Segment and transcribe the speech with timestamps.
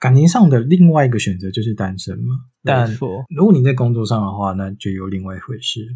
[0.00, 2.34] 感情上的另外一个选择就是单身嘛。
[2.64, 2.90] 但
[3.28, 5.86] 如果你在工作上的话，那就有另外一回事。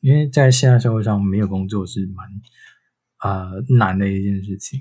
[0.00, 2.26] 因为在现在社会上，没有工作是蛮
[3.20, 4.80] 呃难的一件事情，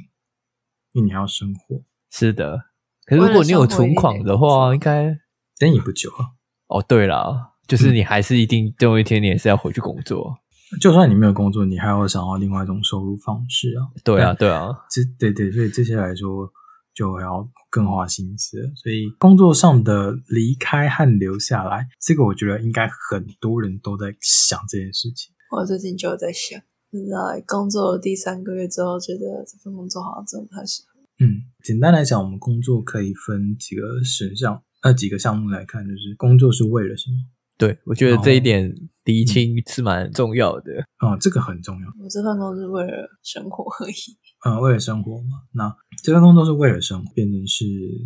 [0.94, 1.82] 因为你还要生活。
[2.10, 2.58] 是的，
[3.06, 5.20] 可是如果你有存款的话，应该
[5.60, 6.40] 等也不久啊。
[6.68, 10.38] 哦，对了，就是你还是一定总有一天你也是要回去工作。
[10.80, 13.92] 就算你没有工作，你还要想到另外一种收入方式啊。
[14.06, 16.50] 对啊，对啊，这对对，所以这些来说
[16.94, 18.58] 就要更花心思。
[18.76, 25.34] 所以工作上的离开和留下来，这个我觉得应该很多人都在想这件事情。
[25.52, 31.00] 我最近就在想，在工作了第三个月之后，觉得这份工作好像真的不太适合。
[31.20, 37.18] 嗯，简单来讲，我们工作可以分几个选项，呃，几个项目来看，就是工作是为了什么？
[37.60, 38.74] 对，我觉得这一点
[39.04, 40.72] 厘清是蛮重要的。
[40.96, 41.88] 啊、嗯嗯，这个很重要。
[42.02, 43.94] 我这份工作是为了生活而已。
[44.46, 45.44] 嗯，为了生活嘛。
[45.54, 45.70] 那
[46.02, 47.66] 这份工作是为了生活，变成是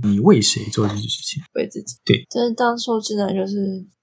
[0.10, 1.44] 你为谁做这件事情？
[1.54, 1.96] 为自己。
[2.04, 2.26] 对。
[2.34, 3.56] 但是当初真的就是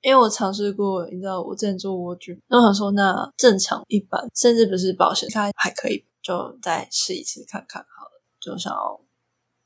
[0.03, 9.01] 因为我尝试过，你知道，我之前做蜗居，那我想说，那正常一般，甚至不是保险，它还可以，就再试一次看看好了，就想要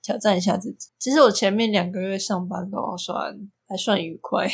[0.04, 0.90] 挑战一下自己。
[1.00, 3.34] 其实我前面两个月上班都算
[3.66, 4.46] 还算愉快。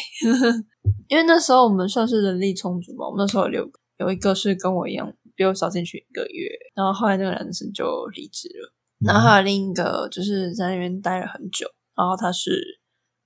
[1.08, 8.72] 因为那时候我们算是人力充足嘛，我们那时候有，有一个是跟我一样比我少进去一个月，然后后来那个男生就离职了，
[9.04, 12.80] 然后还有另一个就是在那边待了很久，然后他是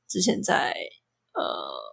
[0.08, 0.74] 之前在
[1.34, 1.42] 呃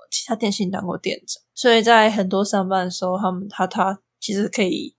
[0.10, 4.96] 其他电信当过店长，所以在很多上班的时候，他们他他其实可以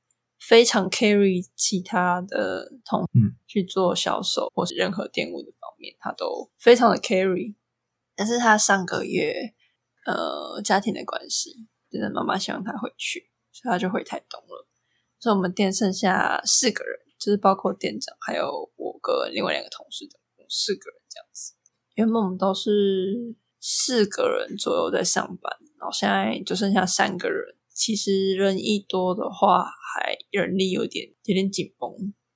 [0.49, 7.55] 非常 carry 其他的同事去做销售或是任何店务的方面，他都非常的 carry，
[8.15, 9.55] 但是他上个月。
[10.05, 14.67] 呃，家庭的关系，真的妈妈希望他回去，所以他就回台东了。
[15.21, 21.55] 所以我们店剩下四个人，就是包括店长，还有我跟另外两个同事的四个人这样子。
[21.95, 27.55] 原本我们都是四个人左右在上班，然后现在就剩下三个人。
[27.75, 31.91] 其实人一多的话，还人力有点有点紧绷。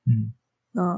[0.06, 0.33] 嗯，
[0.72, 0.97] 那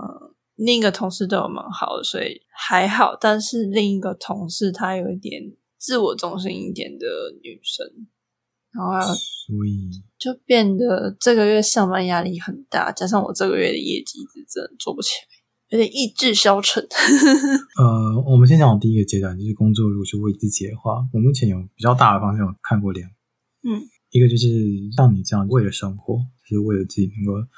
[0.57, 3.17] 另一个同事对我蛮好的，所以还好。
[3.21, 5.53] 但是另一个同事她有一点。
[5.81, 7.07] 自我中心一点的
[7.41, 7.87] 女生，
[8.73, 15.11] 然后所以就变得这个月上班压力很大，加上我这个月的业绩是真的做不起
[15.71, 16.83] 来，有点意志消沉。
[17.79, 23.09] 呃，我们先讲第一个阶段，就是工作如果是为自己的话，我目前有比较大的方向，有看过两，
[23.63, 23.79] 嗯，
[24.11, 24.47] 一个就是
[24.97, 27.49] 像你这样为了生活，就是为了自己能够。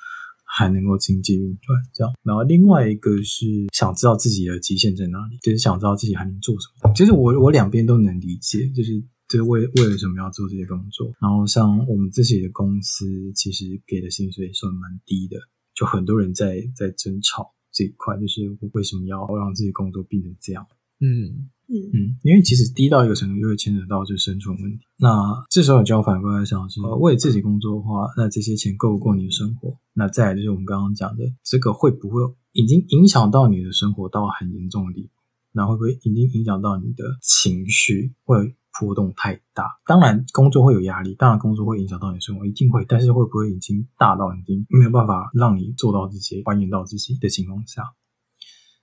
[0.52, 6.92] 还能够经济运转这样，然后另外一个是想知道自己的极限在哪里，就是想知道自己还能做什么。
[6.92, 11.14] 其实我我两边都能理解，就是就是为为了什么要做这些工作。
[11.20, 15.36] 然后像我们自己的公司，其实给的薪水也算蛮低的，
[15.72, 20.66] 就很多人在在争吵这一块，就是为什么要让自己工作变成这样？
[20.98, 21.48] 嗯。
[21.70, 24.84] 嗯，因为其实低到一个程度就会牵扯到就生存问题。
[24.98, 25.08] 那
[25.48, 29.78] 这时候就要反过来想是，呃，为自己工作的话，那这些钱够不够你的生活？
[29.94, 32.22] 那再来就是我们刚刚讲的，这个会不会
[32.52, 35.08] 已经影响到你的生活到很严重的地步？
[35.52, 39.64] 那会不会已经影响到你的情绪，会波动太大？
[39.86, 42.84] 当然，工作会有压力，当然工作会影响到你的生活，一定会。
[42.88, 47.82] 但是会不会已经大到已经没有办法让你做到这些、还原到自己的情况下？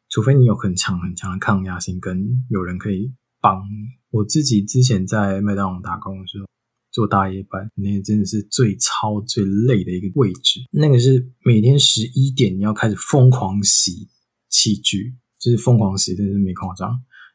[0.09, 3.89] 除非你有很强很强的抗压性，跟有人可以帮你。
[4.09, 6.45] 我自己之前在麦当劳打工的时候，
[6.91, 10.61] 做大夜班，那真的是最操最累的一个位置。
[10.71, 14.07] 那个是每天十一点你要开始疯狂洗
[14.49, 16.89] 器具，就是疯狂洗，真的是没夸张。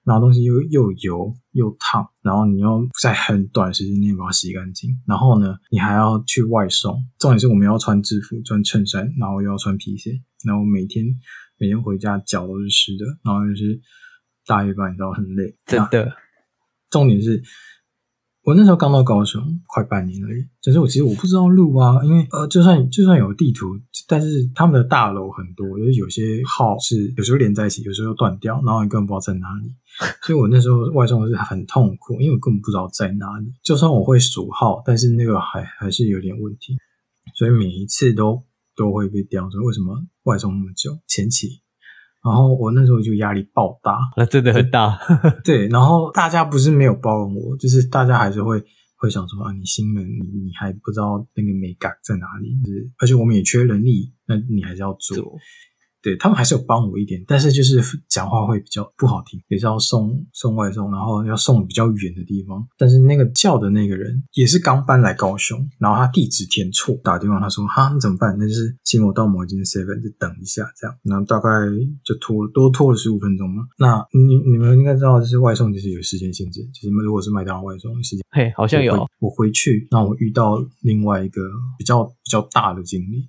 [0.04, 4.98] 然后东西又又油又烫，然后你要在很短时间内把它洗干净。
[5.06, 7.04] 然后呢，你还要去外送。
[7.18, 10.22] 重点是我们要穿制服，穿衬衫，然后又要穿皮鞋。
[10.44, 11.04] 然后每天。
[11.62, 13.80] 每天回家脚都是湿的，然后就是
[14.44, 16.12] 大夜班，你知道很累，真的。
[16.90, 17.40] 重点是，
[18.42, 20.42] 我那时候刚到高雄，快半年而已。
[20.60, 23.78] 就是我其实我不知道路啊，因为呃，就算就算有地图，
[24.08, 29.72] 但是他们的大楼很多，就是有些号是有时候连在一起，有时候又断掉，然后你根本不知道在哪里。
[30.26, 33.52] 所以我那时候外送是很痛苦，因为我根本不知道在哪里。
[33.62, 36.76] 就算我会数号，但是那个还还是有点问题，
[37.36, 38.42] 所以每一次都。
[38.76, 40.98] 都会被刁，说为什么外送那么久？
[41.06, 41.62] 前期，
[42.24, 44.98] 然后我那时候就压力爆大，那真的很大。
[45.44, 48.62] 对，然后大家不是没有包容我，就是大家还是会
[48.96, 55.36] 会想说啊，你新人，你你还不知道那个美感在哪里，就是而且我们也缺人力，那你还是要做。
[56.02, 62.66] 对，他们还是有帮我一点，但是就是讲话会比较不好听，也是要送送外送，然后要送比较远的地方。
[62.76, 68.36] 但是那个叫的那个人也是刚搬来高雄，然后他地址填错，打电话他说哈，那怎么办？
[68.38, 71.48] 那就是请我到某一间 seven 就等一下这样，然后大概
[72.04, 73.62] 就拖多拖了十五分钟嘛。
[73.78, 79.08] 那你你们应该知道，就是外送就是有时间限制，就是如果是麦当劳外送的时间，嘿，好像有我。
[79.20, 81.40] 我回去，那我遇到另外一个
[81.78, 83.28] 比较比较大的经理。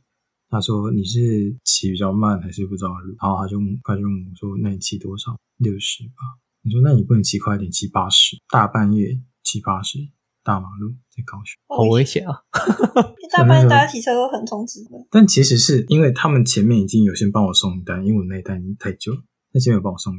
[0.53, 1.19] 他说：“你是
[1.63, 5.35] 骑比较慢还是不知道路？”然后他就他就问我说：“那你骑多少？
[5.57, 8.38] 六十吧。”你说：“那你不能骑快一点，骑八十。
[8.50, 9.97] 大半夜骑八十，
[10.44, 12.44] 大马路在高雄，好危险啊！
[13.35, 14.91] 大半夜大家骑车都横冲直的。
[15.09, 19.21] 但其实是因为他们前面已经有先帮我送一单，因为我那一单太久了，
[19.51, 20.13] 那前面有帮我送。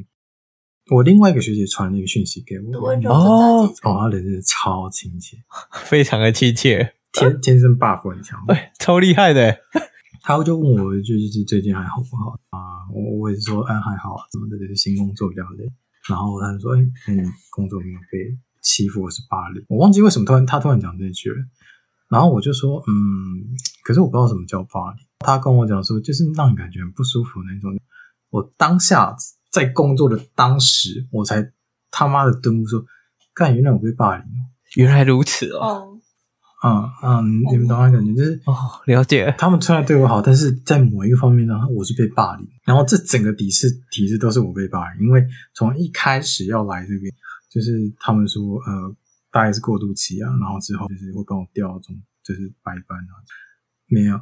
[0.90, 5.38] 我另外一个学姐传了一个讯息给我，哦哦，他人真的超亲切，
[5.86, 9.60] 非常的亲切，天天生 buff 很强，对， 超厉害的。
[10.26, 12.88] 他就问我，就是最近还好不好啊？
[12.91, 15.71] 我我也是说，哎，还好啊，什么的，就是新工作比较累。
[16.09, 19.62] 然后他就说，哎，那你工作没有被欺负我是霸凌？
[19.69, 21.37] 我忘记为什么突然他突然讲这句了。
[22.09, 25.05] 然后我就说，嗯，可是我不知道什么叫霸凌。
[25.19, 27.79] 他跟我讲说，就是让你感觉很不舒服那种。
[28.31, 29.15] 我当下
[29.50, 31.53] 在工作的当时，我才
[31.91, 32.82] 他妈的顿悟说，
[33.35, 34.32] 干，原来我被霸凌了，
[34.77, 35.94] 原来如此哦。
[36.64, 38.56] 哦嗯嗯，你们懂我感觉就是哦，
[38.87, 39.34] 了解。
[39.37, 42.49] 他们突然对我好，但是在某一个方面呢，我是被霸凌。
[42.64, 45.22] 然后这整个体制体制都是我被霸凌，因为
[45.55, 47.12] 从一开始要来这边，
[47.50, 48.96] 就是他们说呃，
[49.31, 51.94] 大概是过渡期啊，然后之后就是会帮我调中
[52.25, 53.12] 就是白班啊，
[53.87, 54.19] 没有，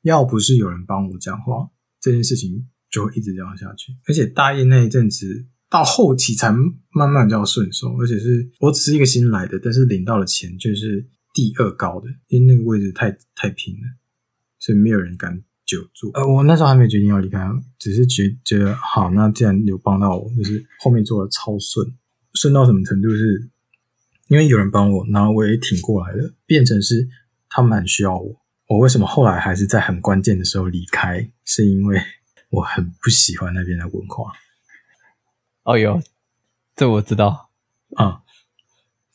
[0.00, 1.68] 要不是有人帮我讲话，
[2.00, 3.92] 这件事情就会一直这样下去。
[4.08, 6.50] 而且大一那一阵子到后期才
[6.94, 11.06] 慢慢比较顺手，而且是我只是一个新来的，但是领到了钱就是。
[11.32, 13.82] 第二高的，因为那个位置太太平了，
[14.58, 16.10] 所以没有人敢久坐。
[16.12, 17.48] 呃，我那时候还没决定要离开，
[17.78, 21.94] 只是觉觉得好，那既然有帮到我，就是后面做的超顺，
[22.34, 23.48] 顺到什么程度是？
[24.28, 27.06] 因为有人帮我，然后我也挺过来了，变成是
[27.50, 28.40] 他们很需要我。
[28.68, 31.30] 我为什么后来还是在很关键的时候离开？
[31.44, 32.00] 是因为
[32.48, 34.32] 我很不喜欢那边的文化。
[35.64, 36.00] 哦哟，
[36.74, 37.50] 这我知道
[37.96, 38.06] 啊。
[38.06, 38.21] 嗯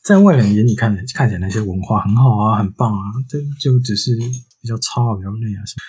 [0.08, 4.16] 在外人眼里看看起来那些文化很好啊，很棒啊，这就只是
[4.62, 5.82] 比较糙啊，比较累啊什么。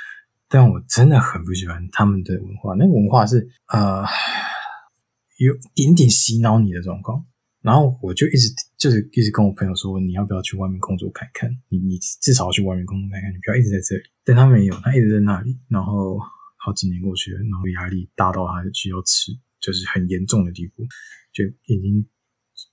[0.49, 4.03] 但我真的很不喜欢他们的文化，那个文化是呃
[5.37, 7.23] 有点点洗脑你的状况。
[7.61, 11.49] 然后我就一直就是一直跟我朋友说，你要不要去外面工作看看？
[11.69, 14.03] 你你至少去外面工作看看，你不要一直在这里。
[14.25, 15.57] 但他没有，他一直在那里。
[15.69, 16.19] 然后
[16.57, 19.31] 好几年过去了，然后压力大到他需要吃，
[19.61, 20.83] 就是很严重的地步，
[21.31, 22.05] 就已经。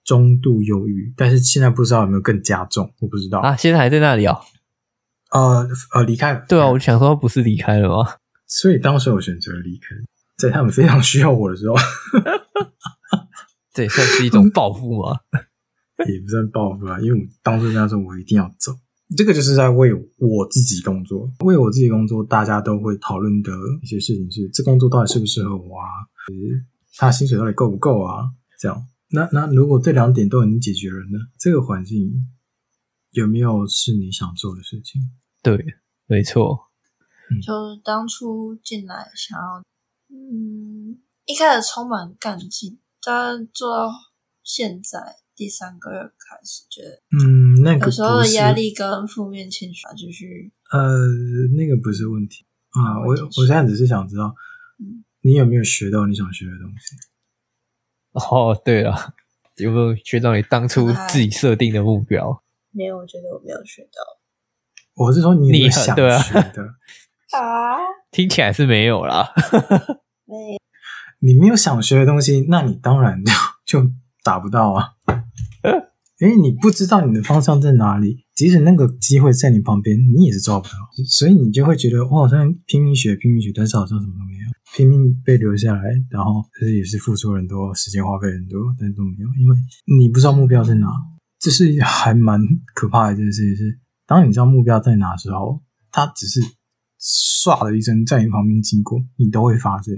[0.07, 3.57] 中度忧郁，但是现在不知道有没有更加重，我不知道啊。
[3.57, 4.39] 现在还在那里哦。
[5.33, 6.45] 呃呃，离开了。
[6.49, 8.15] 对啊，我想说不是离开了吗？
[8.47, 9.89] 所以当时我选择离开，
[10.39, 11.75] 在他们非常需要我的时候，
[13.75, 15.19] 这也算是一种报复吗？
[16.07, 18.73] 也不算报复啊，因为我当时那时候我一定要走，
[19.17, 23.51] 这个就是在为我自己工作，为我自己工作，大家都会讨论的
[23.83, 26.07] 一些事情是：这工作到底适不适合我啊？
[26.97, 28.31] 他薪水到底够不够啊？
[28.61, 28.87] 这样。
[29.09, 31.19] 那那如果这两点都已经解决了呢？
[31.39, 32.29] 这个环境
[33.13, 35.01] 有没有是你想做的事情？
[35.43, 35.65] 对，
[36.07, 36.59] 没错。
[37.43, 39.63] 就当初进来想要，
[40.11, 43.93] 嗯，一开始充满干劲，但做到
[44.43, 50.51] 现在第三个月开始，觉得嗯，那个有时候的压力跟负面情绪就是。
[50.73, 51.07] 呃，
[51.57, 54.35] 那个不是问题啊，我我现在只是想知道，
[54.79, 56.97] 嗯，你有没有学到你想学的东西？
[58.31, 59.15] 哦，对了，
[59.57, 62.43] 有没有学到你当初自己设定的目标？
[62.73, 63.89] 没有，我觉得我没有学到。
[64.95, 66.17] 我是说你有有想学的
[67.39, 67.77] 啊？
[68.11, 69.33] 听起来是没有啦。
[70.25, 70.59] 没，
[71.21, 73.33] 你没有想学的东西，那你当然就
[73.83, 73.91] 就
[74.25, 74.95] 达不到啊。
[76.19, 80.73] 因为你不知道你的方向在哪里，即使那个机会在你旁边，你也是抓不到，
[81.07, 84.47] 所以你就会觉得我好像拼命学，拼命学，但是好像什么都没有。
[84.75, 89.57] 拼命被留下来，然后其实也是付出很多时间，花费很多，但是都没有，因为
[89.99, 90.89] 你不知道目标在哪。
[91.39, 92.41] 这是还蛮
[92.75, 93.57] 可怕的一件事情。
[93.57, 95.61] 是当你知道目标在哪的时候，
[95.93, 96.41] 它只是
[96.99, 99.95] 唰的一声在你旁边经过，你都会发现，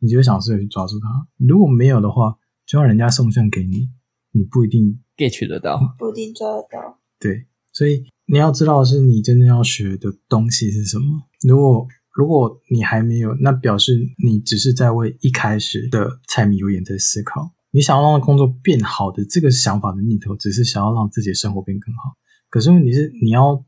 [0.00, 1.06] 你就会想试着去抓住它。
[1.38, 2.34] 如果没有的话，
[2.66, 3.88] 就让人家送上给你，
[4.32, 5.00] 你不一定。
[5.16, 7.00] Get 得到，不一定抓得到。
[7.18, 11.04] 对，所以你要知道是你真正要学的东西是什么。
[11.46, 17.52] 如果如果你还没有，那表示你只是在为一开始的柴米油盐在思考。
[17.72, 22.16] 你想要让工作变好的这个想法的念头，只是想要让自己的生活变更好。
[22.48, 23.62] 可是问题是，你要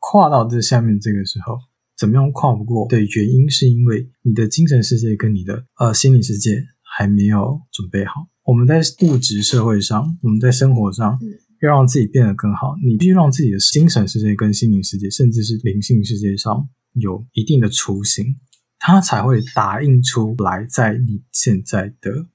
[0.00, 1.58] 跨到这下面这个时候，
[1.96, 8.26] 怎么样跨不过的原因，是因为你的精神世界跟你的呃心理世界还没有准备好。
[8.44, 11.18] 我们在物质社会上，我们在生活上，
[11.60, 18.34] 要让自己变得更好，你必须让自己的精神世界跟心灵世界，甚至是灵性世界上有一定的雏形，
[18.80, 22.26] 它才会打印出来在你现在的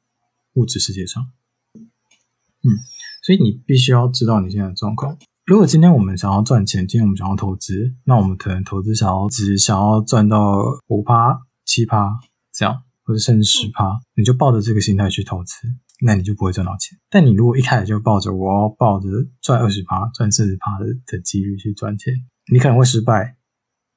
[0.53, 1.27] 物质世界上。
[1.75, 2.79] 嗯，
[3.21, 5.17] 所以你必须要知道你现在的状况。
[5.45, 12.17] 如果今天我们想要赚钱，今天我们想要投资，那我们可能投资想要只想要赚到五趴、七趴
[12.53, 15.53] 这样，或者甚至十趴，你就抱着这个心态去投资。
[16.01, 16.97] 那你就不会赚到钱。
[17.09, 19.07] 但你如果一开始就抱着我要抱着
[19.41, 22.13] 赚二十趴、赚四十趴的的几率去赚钱，
[22.51, 23.37] 你可能会失败，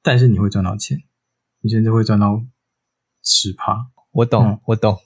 [0.01, 0.97] 但是你会赚到钱，
[1.61, 2.41] 你甚至会赚到
[3.23, 3.87] 十趴。
[4.11, 4.97] 我懂，嗯、我懂。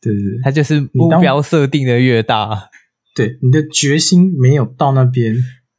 [0.00, 2.70] 对对对，它就是目标设定的越大，
[3.14, 5.36] 对你的决心没有到那边，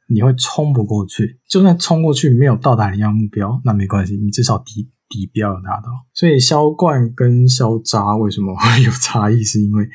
[0.08, 1.42] 你会冲不过去。
[1.50, 5.90] 就算冲过去没有到达你要目标，那没关系，你至少底底标有达到。
[6.14, 9.44] 所以销冠跟销渣为什么会有差异？
[9.44, 9.90] 是因为。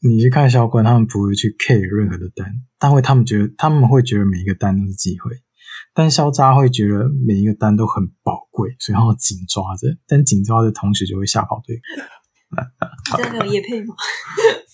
[0.00, 2.46] 你去看销冠，他们不会去 care 任何的单，
[2.78, 5.32] 但会他们觉得他们会觉得每一个单都是机会，
[5.92, 12.06] 但肖渣会觉得每一个单都很宝贵，所以他要紧抓着，但紧抓着同时就会吓跑对方。
[13.18, 13.94] 你真的有夜配吗？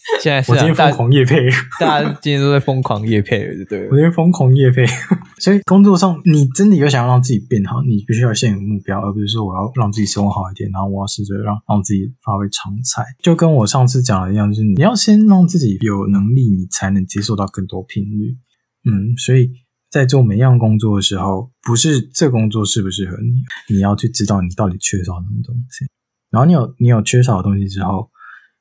[0.21, 1.49] 现在是、啊、我今天疯狂夜配，
[1.81, 3.85] 大家今天都在疯狂夜配，对不对？
[3.89, 4.85] 我今天疯狂夜配，
[5.41, 13.03] 所以工作上你真的有想要让自己变好，你必须要先有目标，而不是说我要让自己生活好一点，然后我要试着让让自己发挥长才。
[13.23, 18.37] 就跟我上次讲的一样，就是你要先让自己有能力，你才能接受到更多频率。
[18.85, 19.51] 嗯，所以
[19.91, 25.87] 在做每样工作的时候，不是这工作适不适合你，你要去知道你到底缺少什么东西。
[26.31, 28.11] 然后你有你有缺少的东西之后，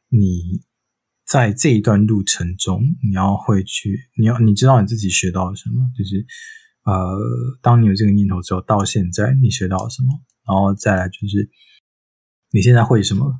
[0.10, 0.62] 你
[1.26, 6.26] 在这一段路程中，你要会去，你要你知道你自己学到了什么，就是
[6.84, 7.18] 呃，
[7.62, 11.50] 当你有这个念头之后，到现在你学到了什么，然后再来就是
[12.52, 13.40] 你现在会什么，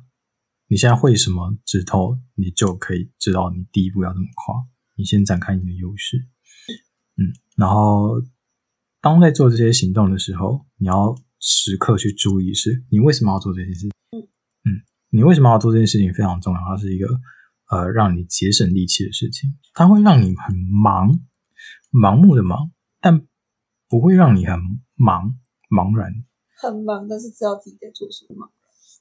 [0.68, 4.54] 你现在会什么之后，你就可以知道你第一步要怎么跨，
[4.96, 6.16] 你先展开你的优势，
[7.16, 8.22] 嗯，然后
[9.00, 13.88] 当在做这些行动的时候，你要时刻去注意是你为什么要做这些事
[14.64, 14.82] 嗯。
[15.10, 16.12] 你为什么要做这件事情？
[16.12, 17.06] 非常重要，它是一个
[17.74, 19.56] 呃，让你节省力气的事情。
[19.72, 21.18] 它会让你很忙，
[21.92, 23.26] 盲目的忙，但
[23.88, 24.56] 不会让你很
[24.96, 25.34] 茫
[25.68, 26.24] 茫然。
[26.56, 28.48] 很忙，但是知道自己在做什么。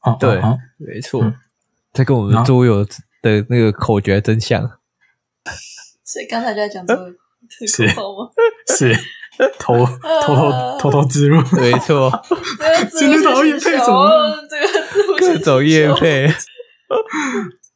[0.01, 1.21] 啊，对，啊、没错。
[1.93, 2.83] 这、嗯、跟我们桌游
[3.21, 4.79] 的那个口诀真像。
[6.03, 7.13] 所以刚才就在讲这个
[7.67, 7.93] 是吗？
[8.75, 8.95] 是
[9.59, 12.11] 偷偷偷偷偷植入，没错。
[12.91, 14.35] 真的导演配什么？
[14.49, 14.63] 这个。
[15.19, 16.27] 各种业配，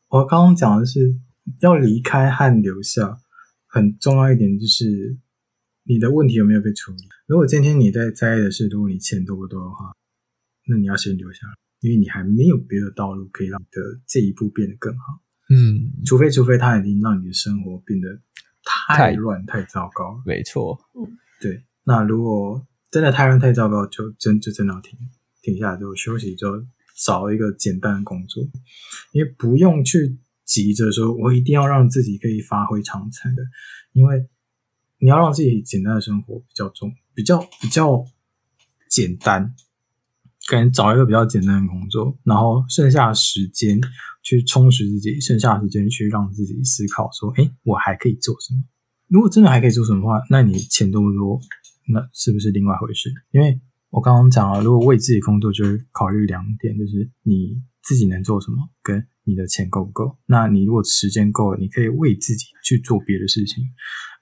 [0.09, 1.15] 我刚刚讲的是
[1.59, 3.17] 要离开和留下，
[3.65, 5.17] 很重要一点就是
[5.83, 6.99] 你的问题有没有被处理。
[7.27, 9.91] 如果今天你在在意的是，如果你钱多不多的话，
[10.67, 15.21] 那你要先留下来，因为你还没有别的道路可以让你的这一步变得更好。
[15.49, 18.07] 嗯，除非除非他已经让你的生活变得
[18.63, 20.21] 太乱太糟糕。
[20.25, 21.63] 没错，嗯，对。
[21.83, 24.97] 那如果真的太乱太糟糕，就真就真的要停
[25.41, 26.53] 停下来之后休息之后。
[27.05, 28.43] 找一个简单的工作，
[29.11, 33.43] 因为不用去急着说，我一定要让自己可以发挥长才的，
[33.93, 34.27] 因为
[34.97, 38.03] 你要让自己简单的生活比较重，比较比较
[38.89, 39.53] 简单，
[40.47, 43.79] 可能找一个比较简单的工作，然后剩下的时间
[44.23, 48.63] 去充实自己，剩下的时间去让自己思考说，诶，我还可以做什么？
[49.07, 51.39] 如果真的还可以做什么的话，那你钱多不多？
[51.89, 53.13] 那是不是另外一回事？
[53.31, 53.61] 因为。
[53.89, 60.17] 我刚刚讲了，如果为自己工作，就是考虑两点，就是你自己能做什么，跟你的钱够不够。
[60.25, 63.63] 那你如果时间够了，你可以为自己去做别的事情，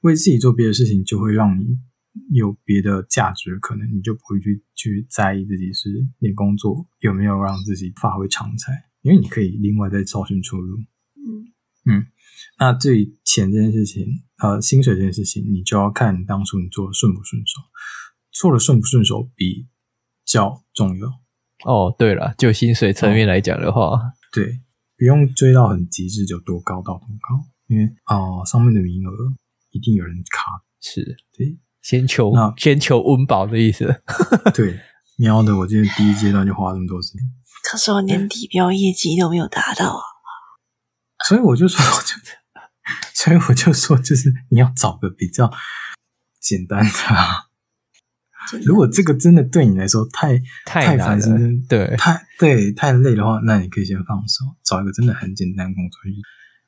[0.02, 1.80] 为自己做别的事情，就会让你
[2.32, 10.78] 有别的价值可能，你就不会去去在意自己是你工作有没有让自己发挥长才，因为你可以另外再找寻出路。
[10.78, 11.50] 嗯
[11.88, 12.06] 嗯，
[12.60, 14.06] 那对于钱这件事情，
[14.38, 17.62] 呃，薪水这件事情，你就要看你当初你做的顺不顺手。
[18.38, 19.66] 做的顺不顺手比
[20.26, 21.08] 较重要
[21.64, 21.96] 哦。
[21.98, 24.02] 对了，就薪水层面来讲的话，哦，
[24.34, 24.60] 对，
[24.98, 29.12] 不用追到很极致，就多高到多高，因为啊，呃，上面的名额
[29.72, 30.64] 一定有人卡。
[30.82, 34.04] 是，对，先求那先求温饱的意思。
[34.54, 34.80] 对，
[35.18, 37.22] 喵的，我今天第一阶段就花这么多时间，
[37.64, 40.02] 可是我年底标业绩都没有达到啊。
[41.26, 42.14] 所以我就说，我就，
[43.16, 45.52] 所以我就说，就是你要找个比较
[46.40, 46.90] 简单的。
[48.66, 56.00] 如果这个真的对你来说太太烦心，对，太对太累的话，那你可以先放手，找一个真的很简单的工作，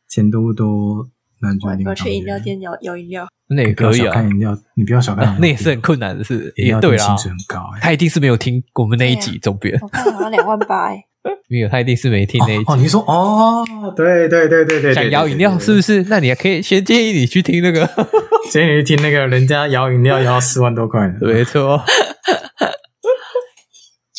[0.08, 1.08] 钱多不多
[1.40, 4.14] 那你就另我去饮料店摇摇饮料，那也可以啊。
[4.14, 6.52] 看饮料，你不要小看，那也是很困难的事。
[6.58, 9.78] 饮料对啊，薪水很高，他一定是没有听我们那一集周边。
[9.82, 11.04] 我看好像两万八哎。
[11.50, 12.64] 没有，他一定是没听那一集。
[12.68, 16.04] 哦，你说哦，对对对对对，想摇饮料是不是？
[16.10, 17.90] 那你也可以先建议你去听那个，
[18.52, 21.16] 建议你去听那个人家摇饮料摇到四万多块呢。
[21.22, 21.82] 没错，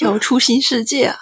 [0.02, 1.17] 摇出新世界啊！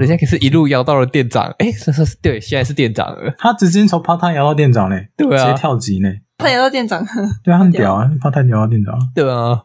[0.00, 3.34] 人家可是一路摇到了店长，哎，这是对，现在是店长了。
[3.38, 6.08] 他直接从 part time 摇到店长嘞，对啊，直接跳级呢。
[6.38, 7.04] 他摇到店长，
[7.44, 9.62] 对啊，很屌啊！part time 摇到店长，对啊。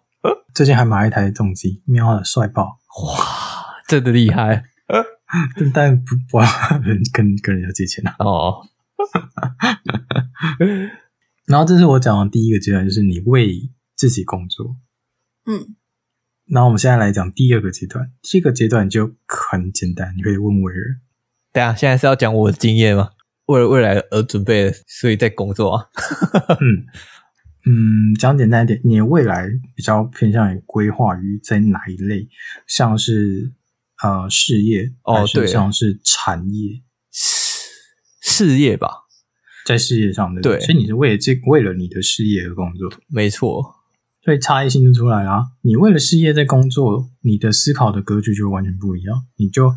[0.53, 2.63] 最近还买一台重机，喵的帅爆！
[2.63, 3.17] 哇，
[3.87, 4.63] 真的厉害。
[5.73, 6.39] 但不不
[7.11, 8.15] 跟跟人家借钱啊！
[8.19, 8.67] 哦，
[11.47, 14.77] 然后这是我讲的第一个阶段，就是你为自己工作。
[15.45, 15.75] 嗯，
[16.47, 18.11] 然后我们现在来讲第二个阶段。
[18.21, 21.01] 第一个阶段就很简单，你可以问威尔。
[21.53, 23.09] 对啊，现在是要讲我的经验吗？
[23.45, 25.89] 为了未来而准备，所以在工作啊。
[26.61, 26.85] 嗯
[27.67, 32.27] 嗯，讲简单一点，你的未来比较偏向于规划于在哪一类，
[32.67, 33.53] 像是。
[34.03, 37.69] 呃，事业哦，对，像是产业，事
[38.21, 38.89] 事业吧，
[39.65, 43.75] 在事业上的对，所以你是为了这为了你的事业而工作，没错，
[44.23, 45.45] 所以差异性就出来了。
[45.61, 49.71] 你为了事业在工作，你的思考的格局就完全不一样，你就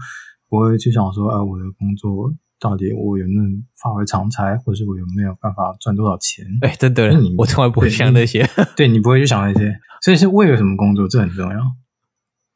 [0.49, 3.43] 不会去想说，呃，我的工作到底我有没有
[3.81, 6.45] 发挥长才，或是我有没有办法赚多少钱？
[6.63, 11.61] 哎，真的，你我从来不会想那些，对，对你不会去想那些，所以是为了什么工作，这很重要。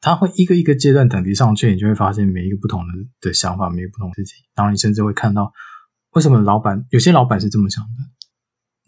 [0.02, 2.92] 他会一个一个阶段等级上去，你就会发现每一个不同的
[3.28, 4.37] 的想法，每一个不同的事情。
[4.56, 5.52] 然后你甚至会看到，
[6.11, 8.11] 为什么老板有些老板是这么想的？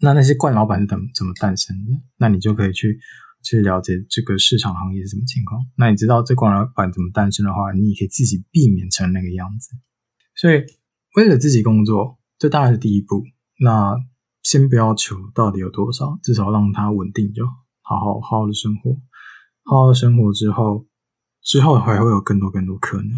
[0.01, 1.91] 那那些惯老板是怎么怎么诞生的？
[2.17, 2.99] 那你就可以去
[3.41, 5.65] 去了解这个市场行业是什么情况。
[5.77, 9.69] 那你知道这惯老板怎么诞生的话，你也可以自己避免成那个样子。
[10.35, 10.65] 所以
[11.15, 13.23] 为了自己工作，这当然是第一步。
[13.61, 13.95] 那
[14.43, 17.45] 先不要求到底有多少，至少让他稳定就
[17.81, 18.99] 好，好好好的生活，
[19.63, 20.85] 好好的生活之后。
[21.45, 23.11] 之后还会有更多更多可能，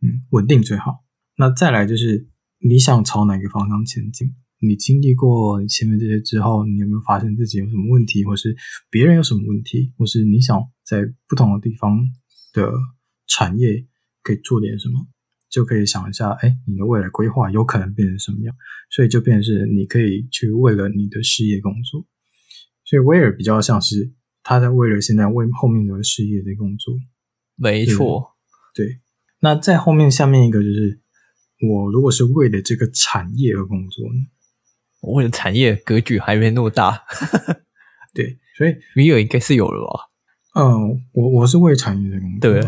[0.00, 1.04] 嗯，稳定最好。
[1.36, 2.28] 那再来就是
[2.60, 4.32] 你想朝哪个方向前进？
[4.60, 8.56] 你经历过前面这些之后，你有没有发现自己有什么问题，或是
[8.88, 11.98] 别人有什么问题，或是你想在不同的地方
[12.52, 12.72] 的
[13.26, 13.84] 产业
[14.22, 15.08] 可以做点什么，
[15.50, 18.54] 就可以想一下，哎，你的未来规划有可能变成什么样？
[18.88, 22.06] 所以就变成是你可以去为了你的事业工作。
[22.84, 24.12] 所以威尔比较像是
[24.44, 26.94] 他在为了现在为后面的事业在工作。
[27.62, 28.34] 没错，
[28.74, 28.98] 对。
[29.40, 31.00] 那在后面下面一个就是，
[31.68, 34.20] 我如果是为了这个产业而工作呢？
[35.00, 37.02] 我为了产业格局还没那么大，
[38.14, 38.38] 对。
[38.56, 40.60] 所以米尔应该是有了吧？
[40.60, 42.60] 嗯，我我是为产业在工作，对，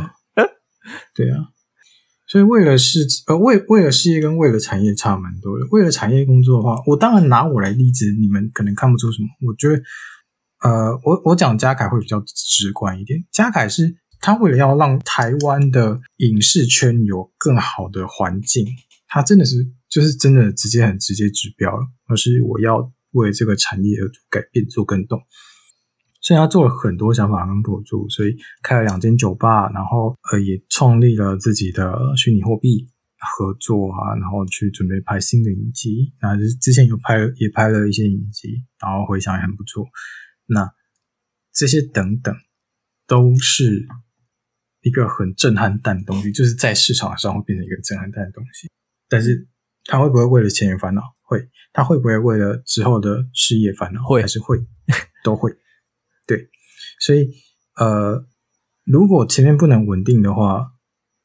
[1.14, 1.50] 对啊。
[2.26, 5.66] 所以为了事呃为为了事业跟为了产业差蛮多的。
[5.70, 9.28] 为了产业工作的话，我当然拿我来例子，你们可能看不出什么。
[9.46, 9.83] 我觉得，
[10.62, 13.24] 呃，我我讲嘉凯会比较直观一点。
[13.30, 13.96] 嘉凯是。
[14.25, 18.67] 他为了要让台湾的影视圈有更好的环境，
[19.07, 25.21] 他真的是就是真的直接很直接指标了，而是我要为这个产业而改变做更动。
[26.23, 39.85] 所以他做了很多想法跟补助，所以开了两间酒吧，然后呃也创立了自己的虚拟货币合作啊，然后去准备拍新的影集，然后之前有拍也拍了一些影集，然后回响也很不错。
[40.47, 40.73] 那
[41.53, 42.35] 这些等等
[43.07, 43.87] 都是。
[44.85, 48.70] 一个很震撼弹的东西，就是在市场上会变成一个震撼弹的东西。
[49.09, 49.49] 但是，
[49.87, 51.03] 他会不会为了钱而烦恼？
[51.23, 51.49] 会。
[51.73, 54.05] 他会不会为了之后的事业烦恼？
[54.05, 54.59] 会，还是会？
[55.25, 55.51] 都会。
[56.27, 56.51] 对。
[57.01, 57.31] 所以，
[57.77, 58.27] 呃，
[58.85, 60.75] 如果前面不能稳定的话，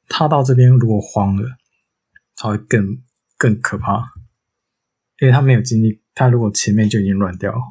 [0.08, 1.50] 他到这边如果慌了，
[2.38, 3.04] 他会更
[3.38, 4.06] 更可怕，
[5.20, 6.02] 因为他没有经历。
[6.16, 7.66] 他如果前面就已经乱掉的话。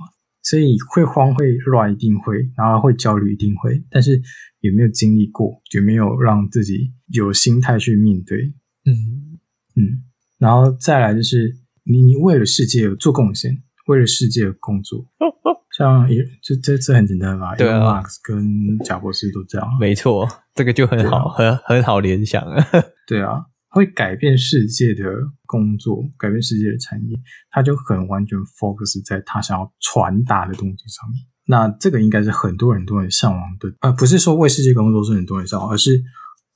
[0.48, 3.84] 所以会慌会乱，一定会，然后会焦虑，一定会。
[3.90, 4.18] 但是
[4.61, 5.61] 有没有经历过？
[5.74, 8.38] 有没有让自己有心态去面对？
[8.87, 9.37] 嗯
[9.76, 10.04] 嗯。
[10.38, 15.06] 然后再来就是你，你为了世界有做贡献，为了世界有工作。
[15.76, 17.54] 像也这这这很简单吧？
[17.54, 17.80] 对啊。
[17.80, 19.68] 马克思跟贾博士都这样。
[19.78, 22.64] 没错，这个就很好，啊、很很好联想啊。
[23.06, 23.44] 对啊。
[23.70, 25.04] 会改变世界的
[25.48, 27.16] 工作，改变世界的产业，
[27.50, 31.24] 他就很完全 focus 在他想要传达的东西上面。
[31.46, 36.02] 那这个应该是很多人都很向往的，呃，不是说为世界工作是很多人向往，而是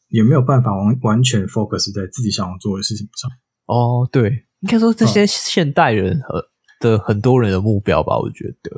[0.08, 3.30] 有没有办法完完全 focus 在自己想要做的事情上。
[3.64, 6.44] 哦，对，应该说这些现代人和
[6.78, 8.70] 的很多人的目标吧，我觉得。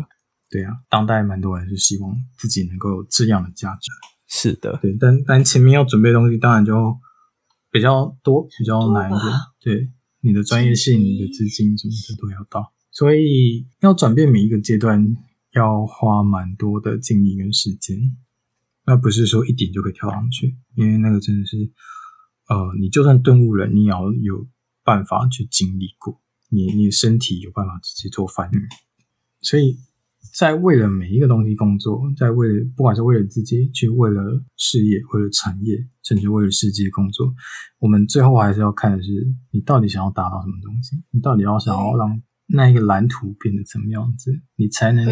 [0.48, 3.90] 对啊，当代蛮多人是希望自己能够有这样的价值。
[4.28, 6.96] 是的，对，但但前面要准备的东西，当然就。
[7.74, 9.32] 比较多，比较难一点。
[9.60, 9.90] 对，
[10.24, 15.14] 你的专业性、你的资金什么的都要到，所以要转变每一个阶段，
[15.52, 18.16] 要花蛮多的精力跟时间。
[18.86, 21.70] 那不是说一点就可以跳上去，因为那个真的是，
[22.48, 24.46] 呃，你就算顿悟了，你也要有
[24.82, 28.56] 办法去经历过，你你的身体有办法直接做翻译。
[29.42, 29.76] 所以
[30.34, 37.34] 在为了每一个东西工作，在为了不管是为了自己，去为了事业，为了产业，甚至为了世界工作，
[37.78, 39.10] 我们最后还是要看的是
[39.50, 45.04] 你到底想要达到什么东西，你到底要想要让那一个蓝图变得怎么样子，你才能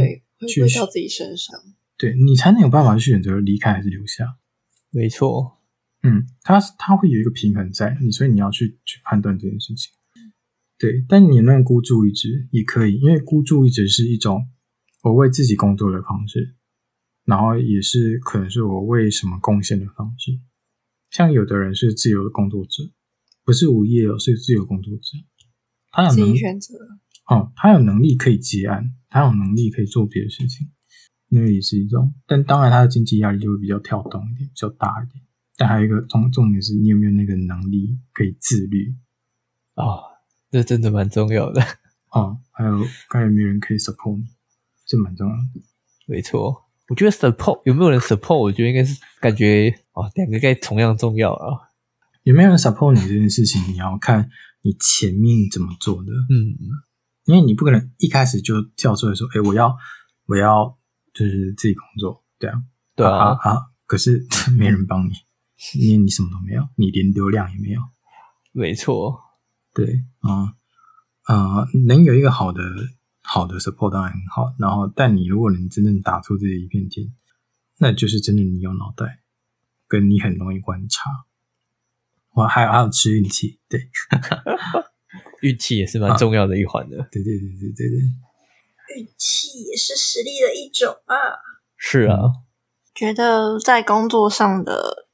[0.46, 1.58] 去回到自己身上。
[1.96, 4.36] 对，你才能有办法去选择离开还是留下。
[4.90, 5.58] 没错，
[6.02, 9.92] 嗯，它它会有一个平衡在你，所以你要去去判断这件事情。
[10.78, 14.48] 对，但你能孤注一掷也可以，因为孤注一掷是一种
[15.02, 16.56] 我为自己工作的方式，
[17.24, 20.40] 然后也是可能是我为什么贡献的方式。
[21.12, 22.90] 像有的人是自由的工作者，
[23.44, 25.18] 不是无业哦，是自由工作者，
[25.90, 26.74] 他有能力选择，
[27.26, 30.72] 哦，他有能力可以接案，他有能力可以做别的事情。
[31.28, 35.22] 那也是一种，但当然他的经济压力就会比较跳动一点，比较大一点。
[35.58, 38.94] 但还有一个重重点是你有没有那个能力可以自律
[39.74, 40.02] 啊、哦？
[40.50, 41.62] 这真的蛮重要的
[42.12, 42.38] 哦。
[42.52, 42.78] 还有
[43.10, 44.24] 看有没有人可以 support 你，
[44.86, 45.42] 这蛮重要的。
[46.06, 51.70] 没错，我觉得 support 有没有人 support，我觉得应该是感觉哦，两个该同样重要啊。
[52.22, 54.30] 有没有人 support 你这件事情，你要看
[54.62, 56.12] 你前面怎么做的。
[56.30, 56.56] 嗯，
[57.24, 59.76] 因为你不可能一开始就跳出来说，哎，我要，
[60.26, 60.78] 我要。
[61.14, 62.62] 就是自己工作，对啊，
[62.96, 63.56] 对啊啊，啊！
[63.84, 64.26] 可是
[64.56, 65.12] 没人帮你，
[65.78, 67.82] 因为你什么都没有，你连流量也没有。
[68.50, 69.20] 没错，
[69.74, 70.54] 对啊
[71.24, 72.62] 啊、呃，能有一个好的
[73.20, 74.54] 好的 support 当然很好。
[74.58, 77.14] 然后，但你如果能真正打出自己一片天，
[77.76, 79.20] 那就是真的你有脑袋，
[79.92, 81.10] 跟你很容易观察。
[82.32, 83.90] 我还有还有吃运气，对，
[85.42, 86.96] 运气也是蛮重要的一环的。
[87.12, 87.98] 对对对对对对。
[88.96, 91.14] 运气也是实力的一种啊！
[91.76, 92.16] 是啊，
[92.94, 95.08] 觉得在工作上的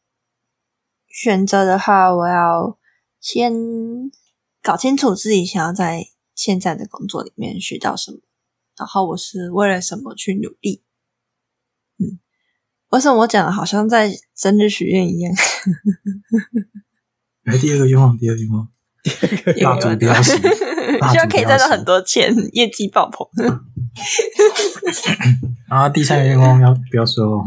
[1.09, 2.79] 选择的话，我要
[3.21, 3.53] 先
[4.63, 8.21] 搞清楚自己想要在现在的工作里面学到什么，
[8.79, 10.85] 然后我是为了什么去努力。
[11.99, 12.21] 嗯，
[12.91, 15.33] 为什么我讲的好像在生日许愿一样？
[17.45, 18.69] 来，第二个愿望，第二个愿望，
[19.63, 20.37] 蜡烛不要熄。
[21.13, 23.27] 希望可以赚到很多钱，业绩爆棚。
[25.69, 27.45] 然 后，第三个愿望要不要说哦？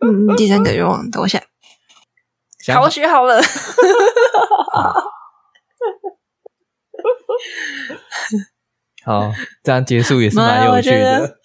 [0.00, 1.42] 嗯，第三个愿望，等我想。
[2.72, 3.42] 好，我学好了。
[9.04, 9.32] 好，
[9.64, 11.38] 这样结束也是蛮有趣的。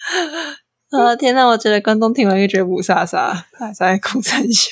[1.04, 1.46] 啊，天哪！
[1.46, 4.72] 我觉得观众听完又觉得雾煞煞，还在哭惨笑。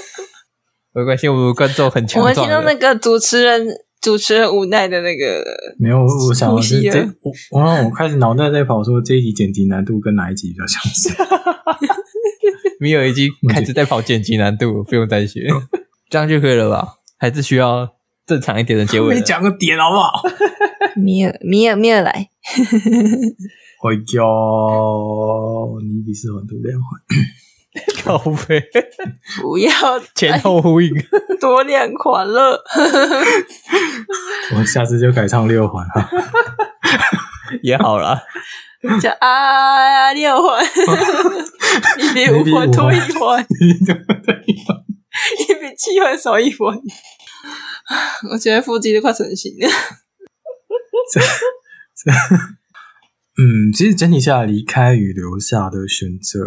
[0.92, 2.22] 没关系，我们观众很强。
[2.22, 3.66] 我们听到那个主持人。
[4.00, 5.42] 主持人无奈的那个，
[5.78, 5.96] 没有，
[6.28, 11.08] 我想的是这我我我开始脑袋在跑，说这一集剪辑难度跟哪一集比较相似？
[12.78, 15.40] 米尔已经开始在跑剪辑难度，不用担心，
[16.10, 16.86] 这样就可以了吧？
[17.16, 17.88] 还是需要
[18.26, 19.14] 正常一点的结尾？
[19.14, 20.22] 你讲个点好不好？
[20.96, 22.30] 米尔，米尔，米尔来！
[23.80, 24.22] 回家，
[25.82, 27.00] 你比是很多两环。
[28.04, 28.62] 靠北，
[29.40, 29.72] 不要
[30.14, 30.94] 前后呼应，
[31.40, 32.62] 多两环了。
[34.56, 36.08] 我下次就改唱六环哈，
[37.62, 38.22] 也好啦。
[39.00, 40.64] 叫啊六环，
[41.98, 43.44] 一比五环多一环，
[45.40, 46.78] 一比七环少一环。
[48.30, 49.68] 我觉得腹肌都快成型了。
[51.12, 51.20] 这
[51.96, 52.10] 这
[53.36, 56.38] 嗯，其实整体下来，离开与留下的选择，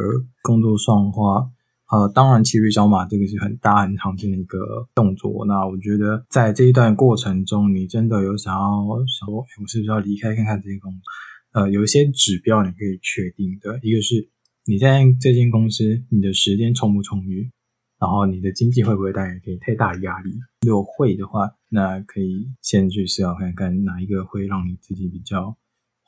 [0.41, 1.49] 工作上的话，
[1.91, 5.45] 呃，当然骑驴找马这个是很大很常见的一个动作。
[5.45, 8.85] 那我觉得在这一段过程中，你真的有想要
[9.19, 11.61] 想说，我是不是要离开看看这些工作？
[11.61, 14.29] 呃，有一些指标你可以确定的，一个是
[14.65, 17.51] 你在这间公司，你的时间充不充裕，
[17.99, 20.31] 然后你的经济会不会带给你太大压力？
[20.65, 25.57] 如果会的话，那可以先去思考看看哪一个会让你自己比较。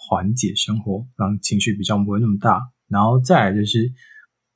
[0.01, 2.71] 缓解生活，让情绪比较不会那么大。
[2.87, 3.91] 然后再来就是，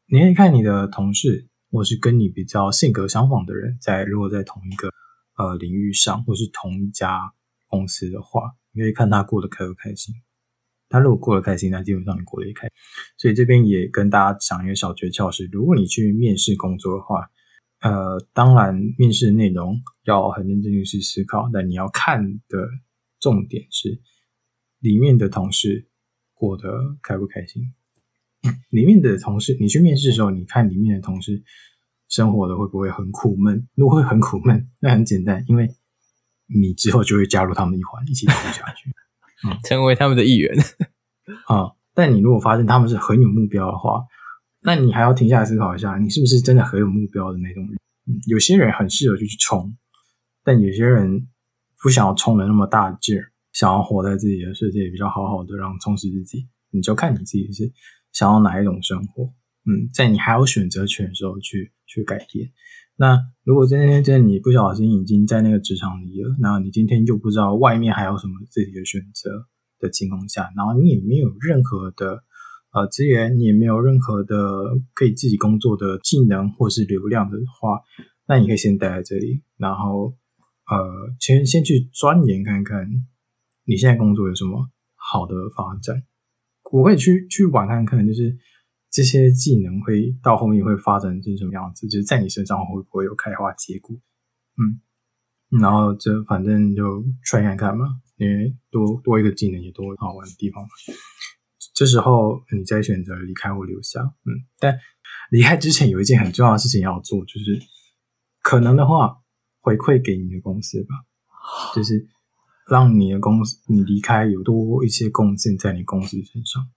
[0.08, 4.88] 你可以看你的同事，或是跟你比较性格相仿的人，在如果在同一个
[5.38, 7.34] 呃领域上，或是同一家
[7.68, 10.16] 公司的话，你可以看他过得开不开心。
[10.88, 12.72] 他如果过得开心，那基本上你过得也开心。
[13.18, 17.30] 所以这边也跟大家讲一个小诀窍是：如果你去面试工作的话，
[17.84, 22.68] 呃，当然面试内容要很认真的去思考，但你要看的
[23.20, 24.02] 重点是。
[24.80, 25.88] 里面的同事
[26.34, 27.64] 过得开不开心？
[28.70, 31.42] 里面的同事，你去面试的时候，你看里面的同事
[32.10, 33.66] 生活的会不会很苦闷？
[33.76, 35.70] 如果会很苦闷，那很简单，因为
[36.54, 38.92] 你之后就会加入他们一环，一起走下去。
[39.48, 40.54] 嗯，成为他们的一员
[41.48, 41.72] 啊、嗯。
[41.94, 44.04] 但你如果发现他们是很有目标的话，
[44.64, 47.78] 那你还要停下来思考一下，你是不是真的很有目标的那种人？
[48.08, 49.76] 嗯，有些人很适合就去冲，
[50.44, 51.28] 但有些人
[51.82, 56.48] 不想要冲的那么大劲儿，想要活在自己的世界，比较好好的让充实自己。
[56.72, 57.72] 你就看你自己是
[58.12, 59.26] 想要哪一种生活。
[59.66, 62.50] 嗯，在你还有选择权的时候去去改变。
[62.96, 69.48] 那如果今天真的你不小心已经在那个职场里了，那你今天又不知道外面还有什么自己的选择
[69.80, 72.24] 的情况下，然后你也没有任何的
[72.74, 74.36] 呃资源，你也没有任何的
[74.94, 77.80] 可以自己工作的技能或是流量的话，
[78.28, 80.14] 那你可以先待在这里，然后
[80.66, 82.88] 呃先先去钻研看看
[83.66, 86.04] 你现在工作有什么好的发展。
[86.72, 88.38] 我可以去去玩看看，就是。
[88.96, 91.88] 这些技能会到后面会发展成什么样子？
[91.88, 93.96] 就是在你身上会不会有开花结果？
[94.62, 94.80] 嗯，
[95.60, 100.70] 然后这反正就 try 看看嘛，因为多多一个技能也多好玩的地方嘛。
[101.74, 104.78] 这时候你再选择离开或留下，嗯，但
[105.32, 107.60] 离开之前有一件很重要的事情要做，就是
[108.42, 109.18] 可能的话
[109.60, 110.90] 回馈给你的公司吧，
[111.76, 112.08] 就是
[112.70, 116.70] 让你的公司你离开有多一些贡献在你公司身上。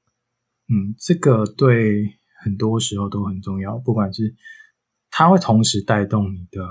[0.69, 4.35] 嗯，这个对很多时候都很重要，不管是
[5.11, 6.67] 它会同时带动你的，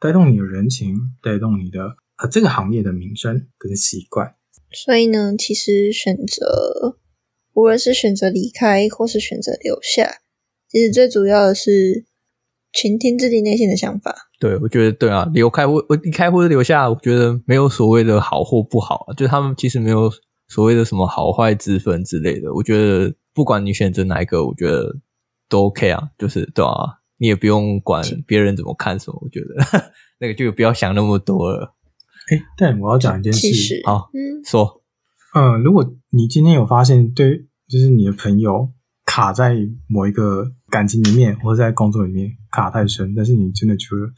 [0.00, 4.34] 带动你的人情，带动你的呃这个行业的名声跟习惯。
[4.72, 6.98] 所以呢，其实选择
[7.56, 10.08] 无论是选择离开或是选择留下，
[10.70, 12.06] 其实最主要的是
[12.72, 14.14] 倾听自己内心的想法。
[14.38, 20.08] 对，我觉得对啊，离开或我离开或者留下，我觉得没有所谓的好或不好，就他们其实没有
[20.46, 23.12] 所谓的什么好坏之分之类的，我觉得。
[23.36, 24.96] 不管你选择哪一个，我觉得
[25.46, 26.72] 都 OK 啊，就是对啊，
[27.18, 31.74] 你也不用管别人怎么看什么，我觉得 那个就不要想那么多了。
[32.32, 34.82] 哎，但我要讲一件事，好，嗯，说，
[35.38, 38.72] 嗯，如果你今天有发现，对，就是你的朋友
[39.04, 39.54] 卡在
[39.86, 44.10] 某一个感情里面，或者在工作里面卡太深，但是你真的觉得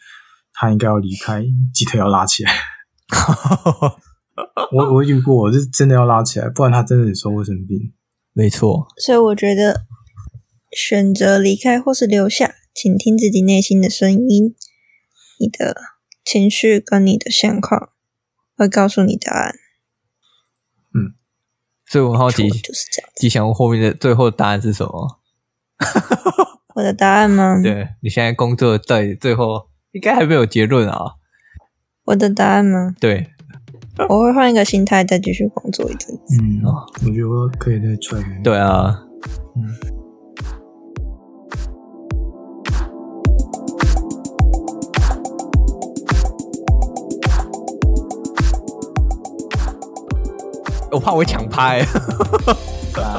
[0.53, 2.53] 他应该要离开，鸡腿要拉起来。
[4.71, 7.93] 我我遇过，我是真的要拉起来，不然他真的会生病。
[8.33, 9.81] 没错，所以我觉得
[10.71, 14.55] 选择离开或是留下，请听自己内心的声音，
[15.41, 15.77] 你的
[16.25, 17.91] 情绪跟你的现况
[18.57, 19.57] 会告诉你答案。
[21.89, 23.11] 嗯，所以我很好奇，就是这样。
[23.17, 25.19] 吉祥物后面的最后的答案是什么？
[26.75, 27.61] 我的答案吗？
[27.63, 31.15] 对，你现在工作在最后应该还没有结论啊。
[32.05, 32.95] 我的答案吗？
[33.01, 33.29] 对。
[34.09, 36.37] 我会换一个心态，再继续工作一阵子。
[36.41, 38.21] 嗯，我觉得可以再踹。
[38.45, 39.03] 对啊，
[39.57, 39.75] 嗯。
[50.91, 51.85] 我怕我抢拍。
[52.95, 53.13] 三二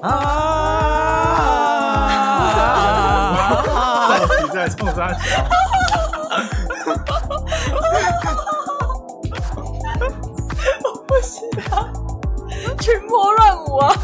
[0.00, 0.08] 一，啊！
[4.08, 5.18] 到底在冲啥桥？
[12.80, 13.94] 群魔乱舞啊！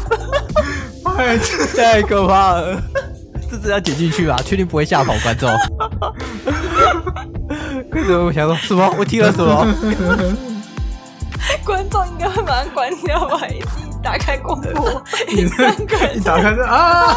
[1.17, 1.37] 太
[1.75, 2.81] 太可怕了，
[3.51, 5.49] 这只要剪进去吧，确定不会吓跑观众。
[7.91, 8.95] 为什么我想说什么？
[8.97, 9.67] 我听了什么？
[11.69, 13.47] 观众应该会马上关掉吧？
[13.47, 13.61] 一
[14.01, 17.13] 打开广播， 你三个人一打开是啊！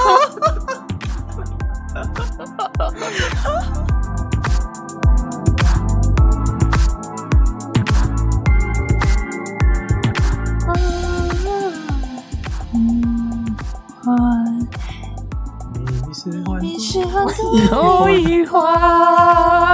[16.61, 17.33] 你喜欢的
[17.75, 19.72] 后 一环。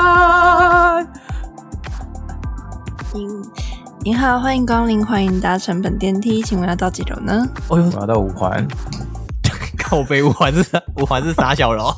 [4.08, 7.46] 您好，欢迎光临，欢迎搭乘本电梯，请问要到几楼呢？
[7.68, 8.66] 哦哟，我要到五环。
[9.76, 10.64] 靠北五环是
[10.96, 11.92] 五环是傻小楼？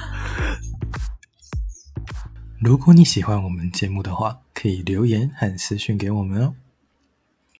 [2.60, 6.52] 如果你喜欢我们节目的话，可以留言和私讯给我们哦。